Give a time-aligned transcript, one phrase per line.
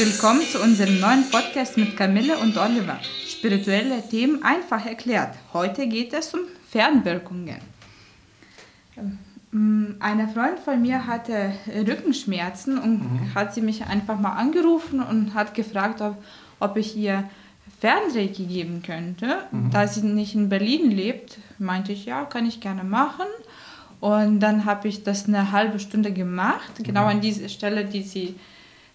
[0.00, 2.98] Willkommen zu unserem neuen Podcast mit Camille und Oliver.
[3.26, 5.34] Spirituelle Themen einfach erklärt.
[5.52, 6.40] Heute geht es um
[6.70, 7.58] Fernwirkungen.
[9.52, 11.52] Ähm, eine Freundin von mir hatte
[11.86, 13.34] Rückenschmerzen und mhm.
[13.34, 16.16] hat sie mich einfach mal angerufen und hat gefragt, ob,
[16.60, 17.28] ob ich ihr
[17.78, 19.40] Fernreiki geben könnte.
[19.50, 19.70] Mhm.
[19.70, 23.26] Da sie nicht in Berlin lebt, meinte ich, ja, kann ich gerne machen.
[24.00, 27.08] Und dann habe ich das eine halbe Stunde gemacht, genau mhm.
[27.08, 28.36] an dieser Stelle, die sie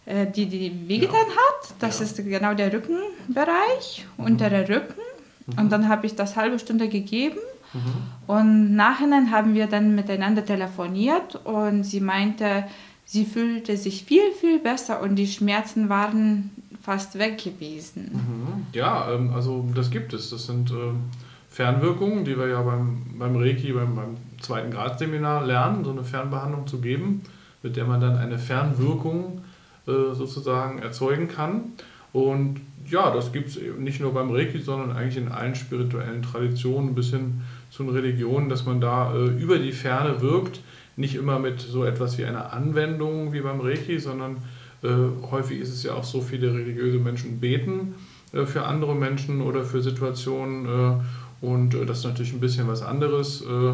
[0.05, 1.35] äh, die, die wehgetan ja.
[1.35, 1.75] hat.
[1.79, 2.05] Das ja.
[2.05, 4.25] ist genau der Rückenbereich, mhm.
[4.25, 5.01] untere Rücken.
[5.47, 5.59] Mhm.
[5.59, 7.39] Und dann habe ich das halbe Stunde gegeben.
[7.73, 7.79] Mhm.
[8.27, 12.65] Und nachher haben wir dann miteinander telefoniert und sie meinte,
[13.05, 18.11] sie fühlte sich viel, viel besser und die Schmerzen waren fast weg gewesen.
[18.13, 18.65] Mhm.
[18.73, 20.29] Ja, ähm, also das gibt es.
[20.29, 21.01] Das sind ähm,
[21.49, 26.67] Fernwirkungen, die wir ja beim, beim Reiki, beim, beim zweiten Gradseminar lernen, so eine Fernbehandlung
[26.67, 27.23] zu geben,
[27.63, 29.41] mit der man dann eine Fernwirkung
[29.87, 31.73] äh, sozusagen erzeugen kann.
[32.13, 36.95] Und ja, das gibt es nicht nur beim Reiki, sondern eigentlich in allen spirituellen Traditionen
[36.95, 40.61] bis hin zu den Religionen, dass man da äh, über die Ferne wirkt.
[40.95, 44.37] Nicht immer mit so etwas wie einer Anwendung wie beim Reiki, sondern
[44.81, 44.87] äh,
[45.29, 47.95] häufig ist es ja auch so, viele religiöse Menschen beten
[48.31, 52.67] äh, für andere Menschen oder für Situationen äh, und äh, das ist natürlich ein bisschen
[52.67, 53.41] was anderes.
[53.41, 53.73] Äh,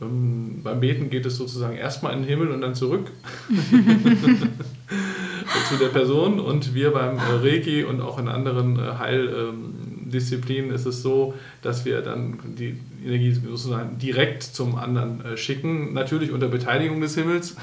[0.00, 3.10] ähm, beim Beten geht es sozusagen erstmal in den Himmel und dann zurück
[5.68, 6.40] zu der Person.
[6.40, 12.00] Und wir beim äh, Reiki und auch in anderen Heildisziplinen ist es so, dass wir
[12.02, 15.92] dann die Energie sozusagen direkt zum anderen schicken.
[15.92, 17.56] Natürlich unter Beteiligung des Himmels,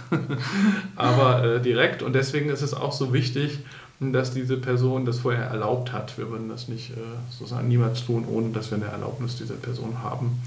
[0.96, 2.04] aber direkt.
[2.04, 3.60] Und deswegen ist es auch so wichtig,
[4.02, 6.18] dass diese Person das vorher erlaubt hat.
[6.18, 6.96] Wir würden das nicht äh,
[7.30, 10.42] sozusagen niemals tun, ohne dass wir eine Erlaubnis dieser Person haben.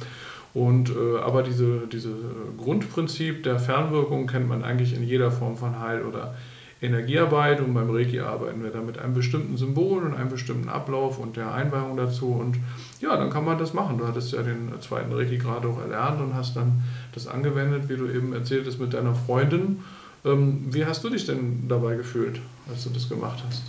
[0.54, 2.10] Und, äh, aber diese, diese
[2.58, 6.34] Grundprinzip der Fernwirkung kennt man eigentlich in jeder Form von Heil- oder
[6.84, 11.18] Energiearbeit und beim Reiki arbeiten wir dann mit einem bestimmten Symbol und einem bestimmten Ablauf
[11.18, 12.56] und der Einweihung dazu und
[13.00, 13.98] ja, dann kann man das machen.
[13.98, 17.96] Du hattest ja den zweiten Reiki gerade auch erlernt und hast dann das angewendet, wie
[17.96, 19.80] du eben erzählt hast, mit deiner Freundin
[20.24, 23.62] ähm, wie hast du dich denn dabei gefühlt, als du das gemacht hast?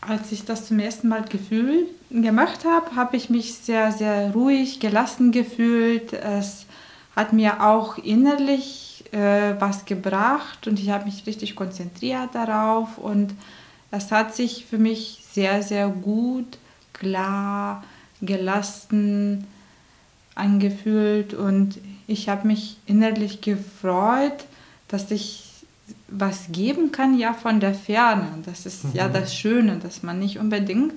[0.00, 4.80] Als ich das zum ersten Mal Gefühl gemacht habe, habe ich mich sehr, sehr ruhig,
[4.80, 6.12] gelassen gefühlt.
[6.12, 6.66] Es
[7.14, 13.34] hat mir auch innerlich äh, was gebracht und ich habe mich richtig konzentriert darauf und
[13.90, 16.58] es hat sich für mich sehr, sehr gut,
[16.92, 17.84] klar,
[18.20, 19.46] gelassen
[20.34, 24.44] angefühlt und ich habe mich innerlich gefreut,
[24.88, 25.46] dass ich
[26.08, 28.28] was geben kann, ja von der Ferne.
[28.44, 28.90] Das ist mhm.
[28.94, 30.92] ja das Schöne, dass man nicht unbedingt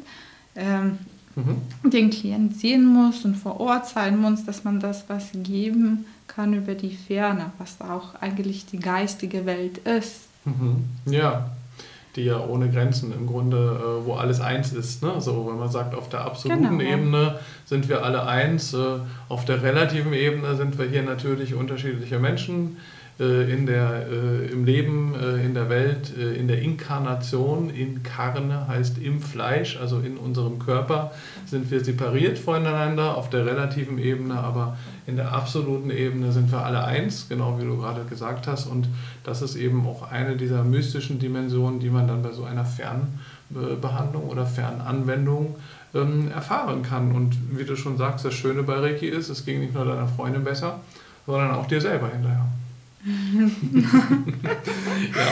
[0.56, 1.00] ähm,
[1.36, 1.90] mhm.
[1.90, 6.54] den Klient sehen muss und vor Ort sein muss, dass man das was geben kann
[6.54, 10.22] über die Ferne, was auch eigentlich die geistige Welt ist.
[10.46, 10.84] Mhm.
[11.06, 11.52] Ja,
[12.16, 15.02] die ja ohne Grenzen im Grunde, äh, wo alles eins ist.
[15.04, 15.20] Ne?
[15.20, 16.84] So, wenn man sagt, auf der absoluten genau.
[16.84, 22.20] Ebene sind wir alle eins, äh, auf der relativen Ebene sind wir hier natürlich unterschiedliche
[22.20, 22.78] Menschen
[23.24, 29.22] in der, äh, im Leben, äh, in der Welt, in der Inkarnation, Inkarne heißt im
[29.22, 31.12] Fleisch, also in unserem Körper,
[31.46, 36.66] sind wir separiert voneinander auf der relativen Ebene, aber in der absoluten Ebene sind wir
[36.66, 38.68] alle eins, genau wie du gerade gesagt hast.
[38.68, 38.88] Und
[39.24, 44.30] das ist eben auch eine dieser mystischen Dimensionen, die man dann bei so einer Fernbehandlung
[44.30, 45.56] oder Fernanwendung
[45.94, 47.12] ähm, erfahren kann.
[47.12, 50.08] Und wie du schon sagst, das Schöne bei Reiki ist, es ging nicht nur deiner
[50.08, 50.80] Freundin besser,
[51.26, 52.46] sondern auch dir selber hinterher.
[53.06, 53.90] ja,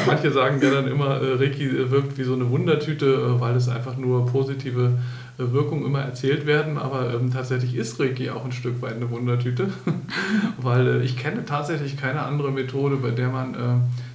[0.06, 3.70] manche sagen ja dann immer, äh, Reiki wirkt wie so eine Wundertüte, äh, weil es
[3.70, 5.00] einfach nur positive
[5.38, 6.78] äh, Wirkungen immer erzählt werden.
[6.78, 9.70] Aber ähm, tatsächlich ist Reiki auch ein Stück weit eine Wundertüte,
[10.62, 13.58] weil äh, ich kenne tatsächlich keine andere Methode, bei der man äh,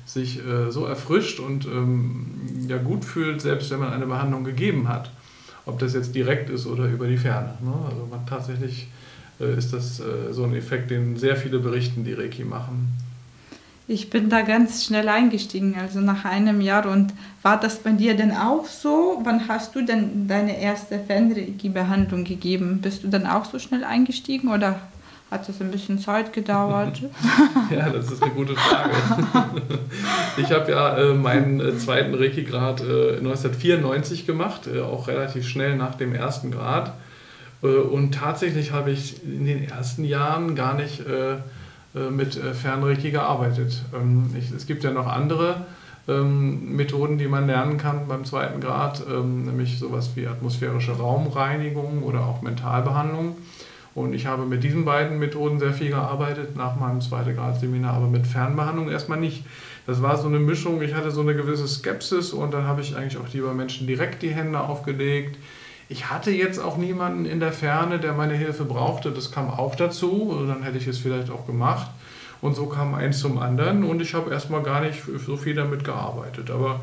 [0.04, 2.26] sich äh, so erfrischt und ähm,
[2.68, 5.10] ja, gut fühlt, selbst wenn man eine Behandlung gegeben hat.
[5.64, 7.54] Ob das jetzt direkt ist oder über die Ferne.
[7.62, 7.72] Ne?
[7.88, 8.88] Also man tatsächlich
[9.38, 10.00] ist das
[10.30, 12.96] so ein Effekt, den sehr viele berichten, die Reiki machen.
[13.88, 16.86] Ich bin da ganz schnell eingestiegen, also nach einem Jahr.
[16.86, 19.20] Und war das bei dir denn auch so?
[19.22, 22.80] Wann hast du denn deine erste Fenreiki-Behandlung gegeben?
[22.82, 24.80] Bist du dann auch so schnell eingestiegen oder
[25.30, 27.00] hat das ein bisschen Zeit gedauert?
[27.70, 28.94] ja, das ist eine gute Frage.
[30.36, 35.76] ich habe ja äh, meinen äh, zweiten Reiki-Grad äh, 1994 gemacht, äh, auch relativ schnell
[35.76, 36.92] nach dem ersten Grad.
[37.62, 41.36] Äh, und tatsächlich habe ich in den ersten Jahren gar nicht äh,
[42.10, 43.82] mit äh, Fernreiki gearbeitet.
[43.94, 45.66] Ähm, es gibt ja noch andere
[46.08, 52.02] ähm, Methoden, die man lernen kann beim zweiten Grad, ähm, nämlich sowas wie atmosphärische Raumreinigung
[52.02, 53.36] oder auch Mentalbehandlung.
[53.94, 58.08] Und ich habe mit diesen beiden Methoden sehr viel gearbeitet, nach meinem zweiten Gradseminar, aber
[58.08, 59.44] mit Fernbehandlung erstmal nicht.
[59.86, 62.94] Das war so eine Mischung, ich hatte so eine gewisse Skepsis und dann habe ich
[62.94, 65.38] eigentlich auch lieber Menschen direkt die Hände aufgelegt.
[65.88, 69.76] Ich hatte jetzt auch niemanden in der Ferne, der meine Hilfe brauchte, das kam auch
[69.76, 71.88] dazu, dann hätte ich es vielleicht auch gemacht.
[72.40, 75.84] Und so kam eins zum anderen und ich habe erstmal gar nicht so viel damit
[75.84, 76.50] gearbeitet.
[76.50, 76.80] Aber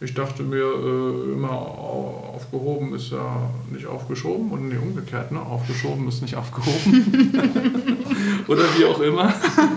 [0.00, 5.40] ich dachte mir, äh, immer aufgehoben ist ja nicht aufgeschoben und nee, umgekehrt, ne?
[5.40, 7.32] aufgeschoben ist nicht aufgehoben.
[8.48, 9.32] Oder wie auch immer.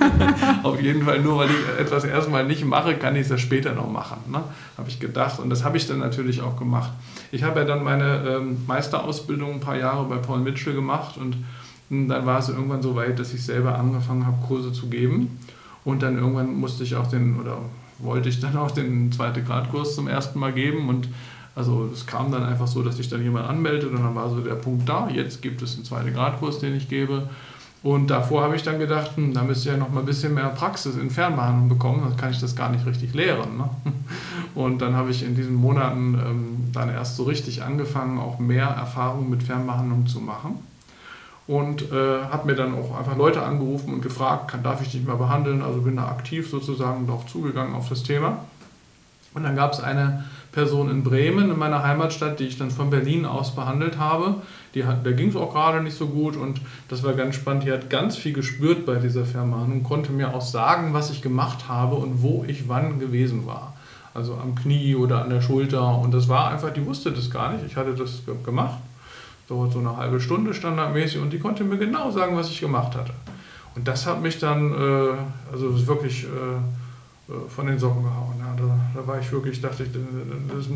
[0.64, 3.74] Auf jeden Fall, nur weil ich etwas erstmal nicht mache, kann ich es ja später
[3.74, 4.18] noch machen.
[4.32, 4.44] Ne?
[4.78, 6.92] Habe ich gedacht und das habe ich dann natürlich auch gemacht.
[7.32, 11.38] Ich habe ja dann meine ähm, Meisterausbildung ein paar Jahre bei Paul Mitchell gemacht und
[11.90, 15.40] dann war es irgendwann so weit, dass ich selber angefangen habe, Kurse zu geben.
[15.86, 17.60] Und dann irgendwann musste ich auch den, oder
[18.00, 21.08] wollte ich dann auch den zweiten Gradkurs zum ersten Mal geben und
[21.56, 24.42] also es kam dann einfach so, dass sich dann jemand anmeldet und dann war so
[24.42, 27.30] der Punkt da, jetzt gibt es einen zweiten Gradkurs, den ich gebe.
[27.82, 30.34] Und davor habe ich dann gedacht, hm, da müsste ich ja noch mal ein bisschen
[30.34, 33.58] mehr Praxis in Fernbehandlung bekommen, dann kann ich das gar nicht richtig lehren.
[33.58, 33.70] Ne?
[34.56, 38.66] Und dann habe ich in diesen Monaten ähm, dann erst so richtig angefangen, auch mehr
[38.66, 40.60] Erfahrung mit Fernbehandlung zu machen
[41.48, 45.06] und äh, habe mir dann auch einfach Leute angerufen und gefragt, kann, darf ich dich
[45.06, 45.62] mal behandeln?
[45.62, 48.40] Also bin da aktiv sozusagen darauf zugegangen auf das Thema.
[49.34, 52.90] Und dann gab es eine Person in Bremen, in meiner Heimatstadt, die ich dann von
[52.90, 54.42] Berlin aus behandelt habe.
[54.74, 56.60] Die hat, der ging es auch gerade nicht so gut und
[56.90, 57.64] das war ganz spannend.
[57.64, 61.70] Die hat ganz viel gespürt bei dieser Vermahnung, konnte mir auch sagen, was ich gemacht
[61.70, 63.74] habe und wo ich wann gewesen war.
[64.14, 66.00] Also am Knie oder an der Schulter.
[66.00, 67.64] Und das war einfach, die wusste das gar nicht.
[67.66, 68.80] Ich hatte das gemacht
[69.48, 72.96] dauert so eine halbe Stunde standardmäßig und die konnte mir genau sagen, was ich gemacht
[72.96, 73.14] hatte.
[73.76, 75.14] Und das hat mich dann, äh,
[75.52, 78.36] also wirklich äh, äh, von den Socken gehauen.
[78.40, 79.90] Ja, da, da, war ich wirklich, dachte ich,
[80.50, 80.72] das ist,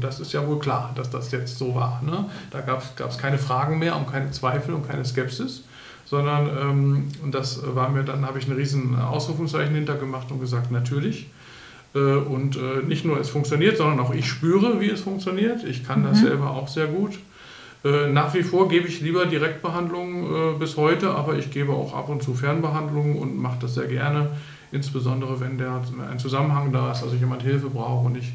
[0.00, 2.02] das ist ja wohl klar, dass das jetzt so war.
[2.04, 2.24] Ne?
[2.50, 5.64] Da gab es keine Fragen mehr und keine Zweifel und keine Skepsis,
[6.04, 10.70] sondern ähm, und das war mir, dann habe ich ein riesen Ausrufungszeichen hintergemacht und gesagt,
[10.70, 11.28] natürlich.
[11.94, 15.62] Äh, und äh, nicht nur es funktioniert, sondern auch ich spüre, wie es funktioniert.
[15.64, 16.26] Ich kann das mhm.
[16.26, 17.18] selber auch sehr gut.
[17.84, 21.94] Äh, nach wie vor gebe ich lieber Direktbehandlungen äh, bis heute, aber ich gebe auch
[21.94, 24.30] ab und zu Fernbehandlungen und mache das sehr gerne,
[24.70, 28.32] insbesondere wenn der, ein Zusammenhang da ist, also jemand Hilfe braucht und nicht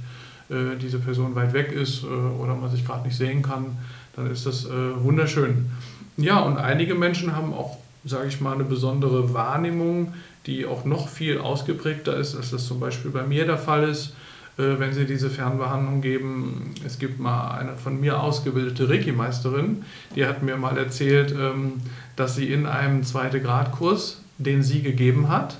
[0.50, 3.78] äh, diese Person weit weg ist oder man sich gerade nicht sehen kann,
[4.16, 5.70] dann ist das wunderschön.
[6.18, 10.14] Ja, und einige Menschen haben auch, sage ich mal, eine besondere Wahrnehmung,
[10.48, 14.16] die auch noch viel ausgeprägter ist, als das zum Beispiel bei mir der Fall ist.
[14.58, 16.74] Äh, wenn Sie diese Fernbehandlung geben.
[16.86, 19.84] Es gibt mal eine von mir ausgebildete Reiki-Meisterin,
[20.16, 21.74] die hat mir mal erzählt, ähm,
[22.16, 25.58] dass sie in einem zweiten Gradkurs, den sie gegeben hat,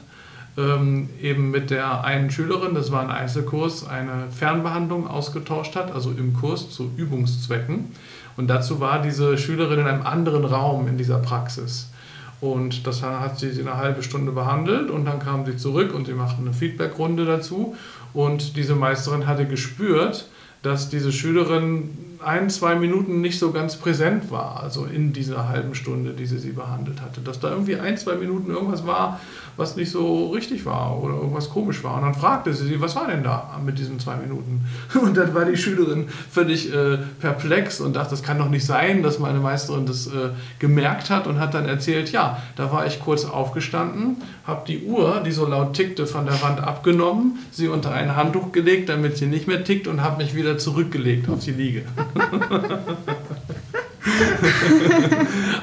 [0.58, 6.12] ähm, eben mit der einen Schülerin, das war ein Einzelkurs, eine Fernbehandlung ausgetauscht hat, also
[6.12, 7.92] im Kurs zu Übungszwecken.
[8.36, 11.92] Und dazu war diese Schülerin in einem anderen Raum in dieser Praxis.
[12.40, 16.14] Und das hat sie eine halbe Stunde behandelt und dann kam sie zurück und sie
[16.14, 17.76] machten eine Feedbackrunde dazu.
[18.14, 20.28] Und diese Meisterin hatte gespürt,
[20.62, 21.90] dass diese Schülerin
[22.24, 26.40] ein, zwei Minuten nicht so ganz präsent war, also in dieser halben Stunde, die sie
[26.40, 27.22] sie behandelt hatte.
[27.22, 29.20] Dass da irgendwie ein, zwei Minuten irgendwas war,
[29.58, 31.96] was nicht so richtig war oder irgendwas komisch war.
[31.96, 34.66] Und dann fragte sie sie, was war denn da mit diesen zwei Minuten?
[35.02, 39.04] Und dann war die Schülerin völlig äh, perplex und dachte, das kann doch nicht sein,
[39.04, 40.30] dass meine Meisterin das äh,
[40.60, 45.22] gemerkt hat und hat dann erzählt, ja, da war ich kurz aufgestanden, habe die Uhr,
[45.26, 49.26] die so laut tickte, von der Wand abgenommen, sie unter ein Handtuch gelegt, damit sie
[49.26, 51.84] nicht mehr tickt und habe mich wieder zurückgelegt auf die Liege.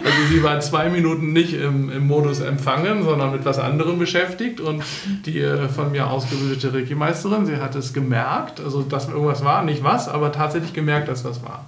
[0.05, 4.61] also sie war zwei Minuten nicht im, im, Modus empfangen, sondern mit was anderem beschäftigt
[4.61, 4.83] und
[5.27, 9.83] die äh, von mir ausgebildete Reiki-Meisterin, sie hat es gemerkt, also dass irgendwas war, nicht
[9.83, 11.65] was, aber tatsächlich gemerkt, dass was war.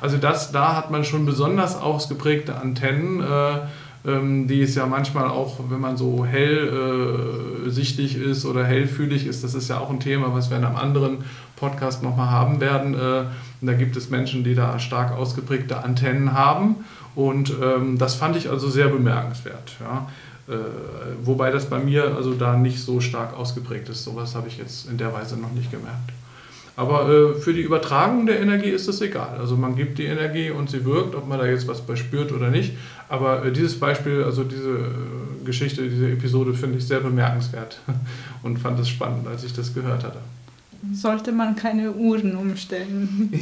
[0.00, 3.58] Also das, da hat man schon besonders ausgeprägte Antennen, äh,
[4.04, 9.44] ähm, die ist ja manchmal auch, wenn man so hellsichtig äh, ist oder hellfühlig ist,
[9.44, 11.18] das ist ja auch ein Thema, was wir in einem anderen
[11.56, 12.94] Podcast nochmal haben werden.
[12.94, 13.24] Äh,
[13.60, 16.76] da gibt es Menschen, die da stark ausgeprägte Antennen haben
[17.14, 19.76] und ähm, das fand ich also sehr bemerkenswert.
[19.80, 20.08] Ja.
[20.48, 20.58] Äh,
[21.22, 24.04] wobei das bei mir also da nicht so stark ausgeprägt ist.
[24.04, 26.12] Sowas habe ich jetzt in der Weise noch nicht gemerkt.
[26.74, 29.36] Aber äh, für die Übertragung der Energie ist das egal.
[29.38, 32.32] Also man gibt die Energie und sie wirkt, ob man da jetzt was bei spürt
[32.32, 32.72] oder nicht.
[33.08, 37.78] Aber äh, dieses Beispiel, also diese äh, Geschichte, diese Episode finde ich sehr bemerkenswert
[38.42, 40.18] und fand es spannend, als ich das gehört hatte.
[40.92, 43.30] Sollte man keine Uhren umstellen.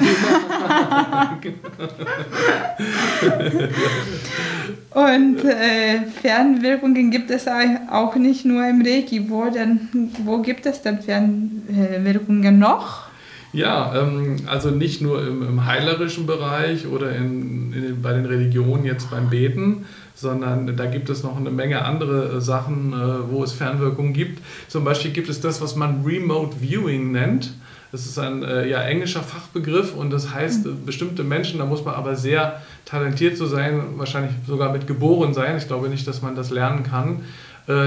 [4.91, 9.31] und äh, Fernwirkungen gibt es auch nicht nur im Reiki.
[9.31, 9.89] Wo, denn,
[10.25, 13.09] wo gibt es denn Fernwirkungen noch?
[13.53, 18.85] Ja, ähm, also nicht nur im, im heilerischen Bereich oder in, in, bei den Religionen
[18.85, 23.43] jetzt beim Beten, sondern da gibt es noch eine Menge andere äh, Sachen, äh, wo
[23.43, 24.43] es Fernwirkungen gibt.
[24.69, 27.55] Zum Beispiel gibt es das, was man Remote Viewing nennt.
[27.93, 31.95] Das ist ein äh, ja, englischer Fachbegriff und das heißt, bestimmte Menschen, da muss man
[31.95, 35.57] aber sehr talentiert zu sein, wahrscheinlich sogar mit geboren sein.
[35.57, 37.25] Ich glaube nicht, dass man das lernen kann.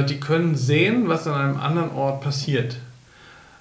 [0.08, 2.78] Die können sehen, was an einem anderen Ort passiert.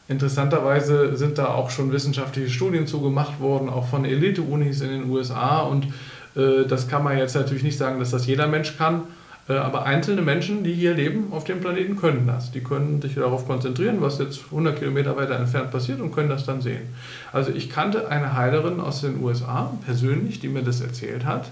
[0.08, 5.60] Interessanterweise sind da auch schon wissenschaftliche Studien zugemacht worden, auch von Elite-Unis in den USA.
[5.60, 5.86] Und
[6.34, 9.02] das kann man jetzt natürlich nicht sagen, dass das jeder Mensch kann.
[9.48, 12.52] Äh, aber einzelne Menschen, die hier leben auf dem Planeten, können das.
[12.52, 16.46] Die können sich darauf konzentrieren, was jetzt 100 Kilometer weiter entfernt passiert und können das
[16.46, 16.94] dann sehen.
[17.32, 21.50] Also ich kannte eine Heilerin aus den USA persönlich, die mir das erzählt hat.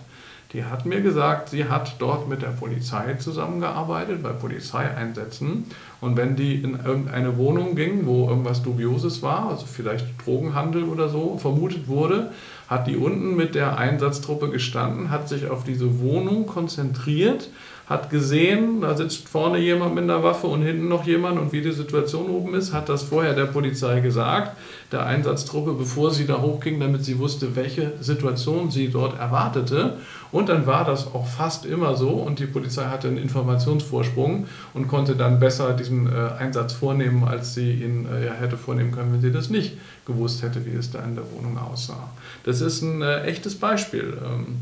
[0.53, 5.67] Die hat mir gesagt, sie hat dort mit der Polizei zusammengearbeitet, bei Polizeieinsätzen.
[6.01, 11.09] Und wenn die in irgendeine Wohnung ging, wo irgendwas Dubioses war, also vielleicht Drogenhandel oder
[11.09, 12.33] so vermutet wurde,
[12.67, 17.49] hat die unten mit der Einsatztruppe gestanden, hat sich auf diese Wohnung konzentriert,
[17.91, 21.61] hat gesehen, da sitzt vorne jemand mit einer Waffe und hinten noch jemand und wie
[21.61, 24.57] die Situation oben ist, hat das vorher der Polizei gesagt,
[24.93, 29.97] der Einsatztruppe, bevor sie da hochging, damit sie wusste, welche Situation sie dort erwartete.
[30.31, 34.87] Und dann war das auch fast immer so und die Polizei hatte einen Informationsvorsprung und
[34.87, 39.21] konnte dann besser diesen äh, Einsatz vornehmen, als sie ihn äh, hätte vornehmen können, wenn
[39.21, 42.11] sie das nicht gewusst hätte, wie es da in der Wohnung aussah.
[42.45, 44.17] Das ist ein äh, echtes Beispiel.
[44.25, 44.59] Ähm,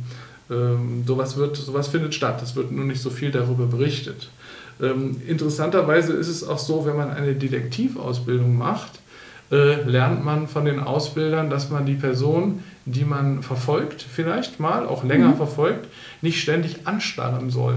[0.50, 4.30] ähm, sowas, wird, sowas findet statt, es wird nur nicht so viel darüber berichtet.
[4.80, 9.00] Ähm, interessanterweise ist es auch so, wenn man eine Detektivausbildung macht,
[9.50, 14.86] äh, lernt man von den Ausbildern, dass man die Person, die man verfolgt, vielleicht mal
[14.86, 15.36] auch länger mhm.
[15.36, 15.88] verfolgt,
[16.22, 17.76] nicht ständig anstarren soll.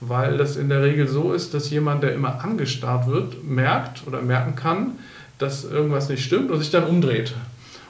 [0.00, 4.22] Weil das in der Regel so ist, dass jemand, der immer angestarrt wird, merkt oder
[4.22, 4.92] merken kann,
[5.38, 7.34] dass irgendwas nicht stimmt und sich dann umdreht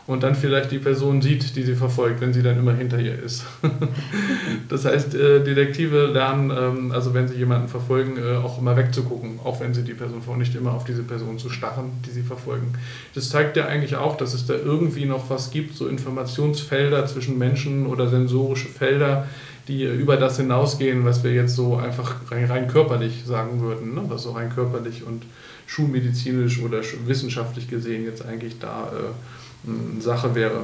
[0.06, 3.20] und dann vielleicht die Person sieht, die sie verfolgt, wenn sie dann immer hinter ihr
[3.20, 3.44] ist.
[4.68, 9.40] das heißt, äh, Detektive lernen, ähm, also wenn sie jemanden verfolgen, äh, auch immer wegzugucken,
[9.44, 12.22] auch wenn sie die Person vor nicht immer auf diese Person zu starren, die sie
[12.22, 12.72] verfolgen.
[13.14, 17.38] Das zeigt ja eigentlich auch, dass es da irgendwie noch was gibt, so Informationsfelder zwischen
[17.38, 19.26] Menschen oder sensorische Felder,
[19.68, 24.02] die über das hinausgehen, was wir jetzt so einfach rein, rein körperlich sagen würden, ne?
[24.08, 25.22] was so rein körperlich und
[25.66, 29.12] schulmedizinisch oder wissenschaftlich gesehen jetzt eigentlich da äh,
[30.00, 30.62] Sache wäre.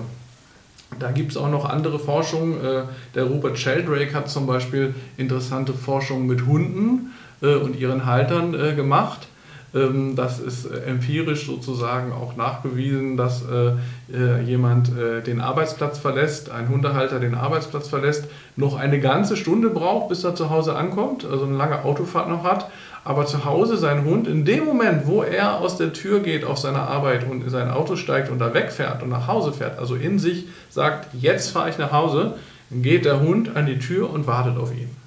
[0.99, 2.63] Da gibt es auch noch andere Forschung.
[2.65, 2.83] Äh,
[3.15, 7.13] der Rupert Sheldrake hat zum Beispiel interessante Forschung mit Hunden
[7.43, 9.29] äh, und ihren Haltern äh, gemacht.
[9.77, 13.45] Ähm, das ist empirisch sozusagen auch nachgewiesen, dass
[14.47, 14.91] jemand
[15.27, 20.35] den Arbeitsplatz verlässt, ein Hundehalter den Arbeitsplatz verlässt, noch eine ganze Stunde braucht, bis er
[20.35, 22.71] zu Hause ankommt, also eine lange Autofahrt noch hat,
[23.07, 26.59] aber zu Hause sein Hund, in dem Moment, wo er aus der Tür geht auf
[26.59, 29.95] seine Arbeit und in sein Auto steigt und da wegfährt und nach Hause fährt, also
[29.95, 32.35] in sich sagt, jetzt fahre ich nach Hause,
[32.71, 34.91] geht der Hund an die Tür und wartet auf ihn.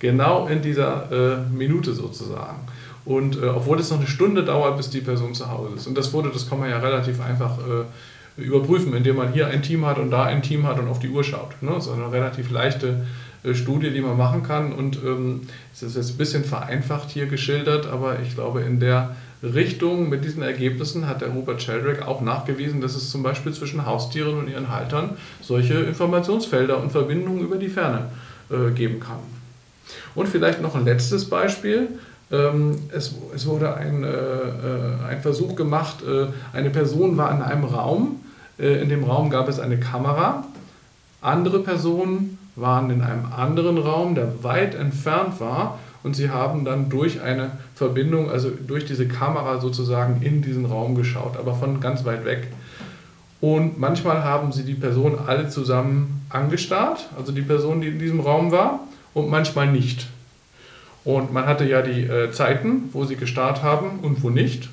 [0.00, 2.58] Genau in dieser äh, Minute sozusagen.
[3.08, 5.86] Und äh, obwohl es noch eine Stunde dauert, bis die Person zu Hause ist.
[5.86, 9.62] Und das wurde, das kann man ja relativ einfach äh, überprüfen, indem man hier ein
[9.62, 11.62] Team hat und da ein Team hat und auf die Uhr schaut.
[11.62, 11.70] Ne?
[11.72, 13.06] Das ist eine relativ leichte
[13.44, 14.74] äh, Studie, die man machen kann.
[14.74, 15.40] Und ähm,
[15.72, 20.22] es ist jetzt ein bisschen vereinfacht hier geschildert, aber ich glaube, in der Richtung mit
[20.22, 24.50] diesen Ergebnissen hat der Rupert Sheldrake auch nachgewiesen, dass es zum Beispiel zwischen Haustieren und
[24.50, 28.10] ihren Haltern solche Informationsfelder und Verbindungen über die Ferne
[28.50, 29.20] äh, geben kann.
[30.14, 31.88] Und vielleicht noch ein letztes Beispiel.
[32.30, 37.42] Ähm, es, es, wurde ein, äh, äh ein Versuch gemacht, äh, eine Person war in
[37.42, 38.20] einem Raum,
[38.58, 40.44] äh, in dem Raum gab es eine Kamera,
[41.22, 46.90] andere Personen waren in einem anderen Raum, der weit entfernt war und sie haben dann
[46.90, 52.04] durch eine Verbindung, also durch diese Kamera sozusagen in diesen Raum geschaut, aber von ganz
[52.04, 52.48] weit weg.
[53.40, 58.20] Und manchmal haben sie die Person alle zusammen angestarrt, also die Person, die in diesem
[58.20, 58.80] Raum war,
[59.14, 60.08] und manchmal nicht.
[61.08, 64.68] Und man hatte ja die äh, Zeiten, wo sie gestarrt haben und wo nicht.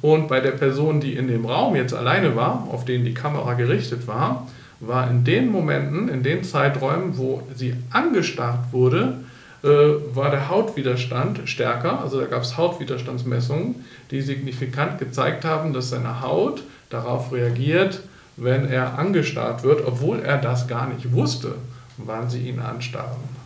[0.00, 3.54] Und bei der Person, die in dem Raum jetzt alleine war, auf den die Kamera
[3.54, 4.46] gerichtet war,
[4.78, 9.24] war in den Momenten, in den Zeiträumen, wo sie angestarrt wurde,
[9.64, 9.66] äh,
[10.14, 12.00] war der Hautwiderstand stärker.
[12.00, 18.02] Also da gab es Hautwiderstandsmessungen, die signifikant gezeigt haben, dass seine Haut darauf reagiert,
[18.36, 21.56] wenn er angestarrt wird, obwohl er das gar nicht wusste,
[21.96, 23.40] wann sie ihn anstarren.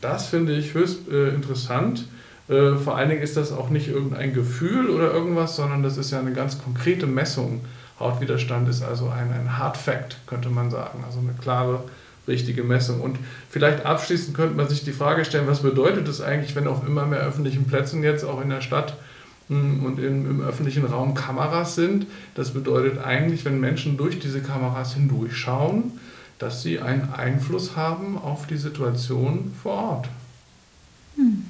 [0.00, 2.06] Das finde ich höchst äh, interessant.
[2.48, 6.10] Äh, vor allen Dingen ist das auch nicht irgendein Gefühl oder irgendwas, sondern das ist
[6.10, 7.62] ja eine ganz konkrete Messung
[7.98, 11.82] Hautwiderstand ist also ein, ein Hard Fact, könnte man sagen, also eine klare,
[12.28, 13.00] richtige Messung.
[13.00, 13.18] Und
[13.50, 17.06] vielleicht abschließend könnte man sich die Frage stellen, was bedeutet es eigentlich, wenn auf immer
[17.06, 18.96] mehr öffentlichen Plätzen jetzt auch in der Stadt
[19.48, 22.06] hm, und in, im öffentlichen Raum Kameras sind.
[22.34, 25.98] Das bedeutet eigentlich, wenn Menschen durch diese Kameras hindurchschauen,
[26.38, 30.08] dass sie einen Einfluss haben auf die Situation vor Ort.
[31.16, 31.44] Hm.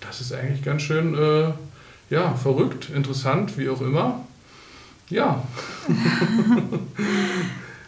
[0.00, 1.52] Das ist eigentlich ganz schön äh,
[2.10, 4.20] ja, verrückt, interessant, wie auch immer.
[5.08, 5.42] Ja.